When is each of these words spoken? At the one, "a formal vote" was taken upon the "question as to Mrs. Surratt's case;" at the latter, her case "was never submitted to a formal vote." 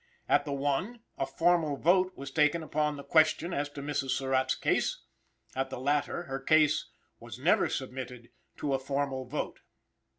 At 0.27 0.45
the 0.45 0.51
one, 0.51 1.01
"a 1.19 1.27
formal 1.27 1.77
vote" 1.77 2.17
was 2.17 2.31
taken 2.31 2.63
upon 2.63 2.97
the 2.97 3.03
"question 3.03 3.53
as 3.53 3.69
to 3.69 3.83
Mrs. 3.83 4.09
Surratt's 4.09 4.55
case;" 4.55 5.03
at 5.55 5.69
the 5.69 5.79
latter, 5.79 6.23
her 6.23 6.39
case 6.39 6.87
"was 7.19 7.37
never 7.37 7.69
submitted 7.69 8.29
to 8.57 8.73
a 8.73 8.79
formal 8.79 9.25
vote." 9.25 9.59